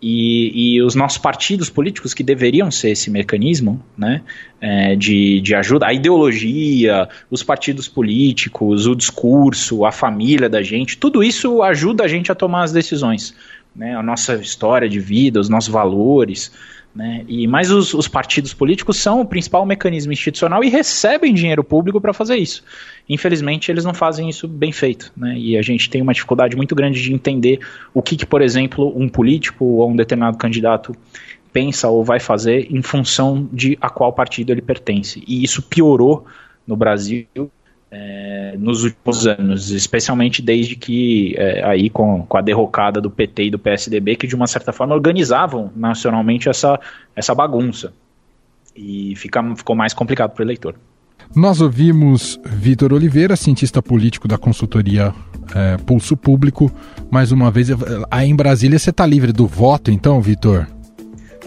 E, 0.00 0.76
e, 0.76 0.82
os 0.82 0.94
nossos 0.94 1.18
partidos 1.18 1.68
políticos, 1.68 2.14
que 2.14 2.22
deveriam 2.22 2.70
ser 2.70 2.90
esse 2.90 3.10
mecanismo 3.10 3.82
né, 3.96 4.22
é, 4.60 4.94
de, 4.94 5.40
de 5.40 5.56
ajuda, 5.56 5.86
a 5.86 5.92
ideologia, 5.92 7.08
os 7.28 7.42
partidos 7.42 7.88
políticos, 7.88 8.86
o 8.86 8.94
discurso, 8.94 9.84
a 9.84 9.90
família 9.90 10.48
da 10.48 10.62
gente, 10.62 10.96
tudo 10.96 11.22
isso 11.22 11.64
ajuda 11.64 12.04
a 12.04 12.08
gente 12.08 12.30
a 12.30 12.34
tomar 12.34 12.62
as 12.62 12.70
decisões 12.70 13.34
né, 13.78 13.94
a 13.94 14.02
nossa 14.02 14.34
história 14.34 14.88
de 14.88 14.98
vida, 14.98 15.38
os 15.38 15.48
nossos 15.48 15.70
valores. 15.70 16.52
Né, 16.94 17.24
e 17.28 17.46
mas 17.46 17.70
os, 17.70 17.94
os, 17.94 18.08
partidos 18.08 18.52
políticos 18.52 18.96
são 18.96 19.20
o 19.20 19.24
principal 19.24 19.64
mecanismo 19.64 20.10
institucional 20.10 20.64
e 20.64 20.68
recebem 20.68 21.34
dinheiro 21.34 21.62
público 21.62 22.00
para 22.00 22.12
fazer 22.12 22.36
isso. 22.36 22.64
Infelizmente, 23.08 23.70
eles 23.70 23.84
não 23.84 23.94
fazem 23.94 24.28
isso 24.28 24.48
bem 24.48 24.72
feito. 24.72 25.12
Né, 25.16 25.38
e 25.38 25.56
a 25.56 25.62
gente 25.62 25.88
tem 25.88 26.02
uma 26.02 26.12
dificuldade 26.12 26.56
muito 26.56 26.74
grande 26.74 27.00
de 27.00 27.12
entender 27.12 27.60
o 27.94 28.02
que, 28.02 28.16
que, 28.16 28.26
por 28.26 28.42
exemplo, 28.42 28.92
um 28.96 29.08
político 29.08 29.64
ou 29.64 29.90
um 29.90 29.94
determinado 29.94 30.38
candidato 30.38 30.92
pensa 31.52 31.88
ou 31.88 32.02
vai 32.02 32.20
fazer 32.20 32.66
em 32.70 32.82
função 32.82 33.48
de 33.52 33.76
a 33.80 33.90
qual 33.90 34.12
partido 34.12 34.50
ele 34.50 34.62
pertence. 34.62 35.22
E 35.26 35.44
isso 35.44 35.62
piorou 35.62 36.26
no 36.66 36.76
Brasil 36.76 37.26
é, 37.90 38.54
nos 38.58 38.84
últimos 38.84 39.26
anos, 39.26 39.70
especialmente 39.70 40.42
desde 40.42 40.76
que 40.76 41.34
é, 41.38 41.64
aí 41.64 41.88
com, 41.88 42.24
com 42.26 42.36
a 42.36 42.40
derrocada 42.40 43.00
do 43.00 43.10
PT 43.10 43.44
e 43.44 43.50
do 43.50 43.58
PSDB, 43.58 44.16
que 44.16 44.26
de 44.26 44.34
uma 44.34 44.46
certa 44.46 44.72
forma 44.72 44.94
organizavam 44.94 45.72
nacionalmente 45.74 46.48
essa, 46.48 46.78
essa 47.16 47.34
bagunça. 47.34 47.92
E 48.76 49.14
fica, 49.16 49.42
ficou 49.56 49.74
mais 49.74 49.92
complicado 49.92 50.32
para 50.32 50.42
o 50.42 50.44
eleitor. 50.44 50.74
Nós 51.34 51.60
ouvimos 51.60 52.40
Vitor 52.44 52.92
Oliveira, 52.92 53.36
cientista 53.36 53.82
político 53.82 54.26
da 54.26 54.38
consultoria 54.38 55.12
é, 55.54 55.76
Pulso 55.78 56.16
Público. 56.16 56.70
Mais 57.10 57.32
uma 57.32 57.50
vez, 57.50 57.68
aí 58.10 58.28
em 58.28 58.36
Brasília 58.36 58.78
você 58.78 58.90
está 58.90 59.04
livre 59.04 59.32
do 59.32 59.46
voto, 59.46 59.90
então, 59.90 60.20
Vitor? 60.20 60.66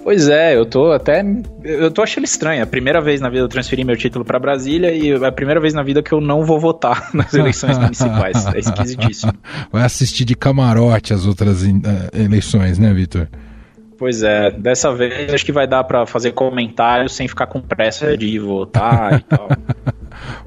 Pois 0.03 0.27
é, 0.27 0.55
eu 0.55 0.65
tô 0.65 0.91
até. 0.91 1.23
Eu 1.63 1.91
tô 1.91 2.01
achando 2.01 2.23
estranho. 2.23 2.63
A 2.63 2.65
primeira 2.65 2.99
vez 2.99 3.21
na 3.21 3.29
vida 3.29 3.41
eu 3.41 3.47
transferi 3.47 3.83
meu 3.83 3.95
título 3.95 4.25
para 4.25 4.39
Brasília 4.39 4.91
e 4.91 5.11
é 5.11 5.25
a 5.25 5.31
primeira 5.31 5.59
vez 5.59 5.73
na 5.73 5.83
vida 5.83 6.01
que 6.01 6.11
eu 6.11 6.19
não 6.19 6.43
vou 6.43 6.59
votar 6.59 7.09
nas 7.13 7.33
eleições 7.33 7.77
municipais. 7.79 8.45
É 8.47 8.59
esquisitíssimo. 8.59 9.33
Vai 9.71 9.83
assistir 9.83 10.25
de 10.25 10.35
camarote 10.35 11.13
as 11.13 11.25
outras 11.25 11.63
uh, 11.63 11.69
eleições, 12.13 12.79
né, 12.79 12.93
Vitor? 12.93 13.27
Pois 13.97 14.23
é, 14.23 14.49
dessa 14.49 14.91
vez 14.91 15.31
acho 15.31 15.45
que 15.45 15.51
vai 15.51 15.67
dar 15.67 15.83
para 15.83 16.07
fazer 16.07 16.31
comentários 16.31 17.13
sem 17.13 17.27
ficar 17.27 17.45
com 17.45 17.61
pressa 17.61 18.17
de 18.17 18.39
votar 18.39 19.19
e 19.19 19.21
tal. 19.29 19.47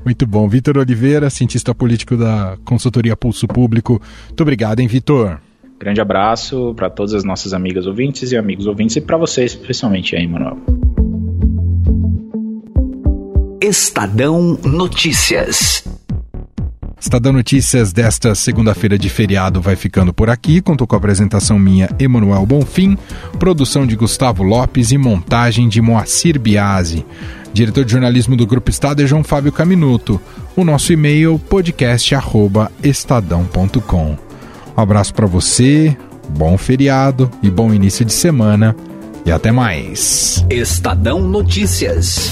Muito 0.04 0.26
bom. 0.26 0.48
Vitor 0.48 0.76
Oliveira, 0.78 1.30
cientista 1.30 1.72
político 1.72 2.16
da 2.16 2.56
consultoria 2.64 3.16
Pulso 3.16 3.46
Público. 3.46 4.02
Muito 4.26 4.40
obrigado, 4.40 4.80
hein, 4.80 4.88
Vitor? 4.88 5.38
Grande 5.78 6.00
abraço 6.00 6.72
para 6.74 6.88
todas 6.88 7.14
as 7.14 7.24
nossas 7.24 7.52
amigas 7.52 7.86
ouvintes 7.86 8.32
e 8.32 8.36
amigos 8.36 8.66
ouvintes 8.66 8.96
e 8.96 9.00
para 9.00 9.16
você 9.16 9.44
especialmente 9.44 10.16
aí, 10.16 10.26
Manuel. 10.26 10.58
Estadão 13.60 14.58
Notícias. 14.62 15.84
Estadão 17.00 17.32
Notícias 17.32 17.92
desta 17.92 18.34
segunda-feira 18.34 18.98
de 18.98 19.08
feriado 19.10 19.60
vai 19.60 19.76
ficando 19.76 20.12
por 20.12 20.28
aqui. 20.30 20.60
Contou 20.62 20.86
com 20.86 20.94
a 20.94 20.98
apresentação 20.98 21.58
minha, 21.58 21.90
Emanuel 21.98 22.46
Bonfim, 22.46 22.96
produção 23.38 23.86
de 23.86 23.94
Gustavo 23.94 24.42
Lopes 24.42 24.90
e 24.90 24.96
montagem 24.96 25.68
de 25.68 25.82
Moacir 25.82 26.38
Biasi. 26.38 27.04
Diretor 27.52 27.84
de 27.84 27.92
jornalismo 27.92 28.36
do 28.36 28.46
Grupo 28.46 28.70
Estado 28.70 29.02
é 29.02 29.06
João 29.06 29.22
Fábio 29.22 29.52
Caminuto. 29.52 30.18
O 30.56 30.64
nosso 30.64 30.90
e-mail 30.92 31.38
podcast@estadão.com. 31.38 34.23
Um 34.76 34.80
abraço 34.80 35.14
para 35.14 35.26
você, 35.26 35.96
bom 36.28 36.58
feriado 36.58 37.30
e 37.42 37.50
bom 37.50 37.72
início 37.72 38.04
de 38.04 38.12
semana 38.12 38.74
e 39.24 39.30
até 39.30 39.52
mais. 39.52 40.44
Estadão 40.50 41.20
Notícias. 41.20 42.30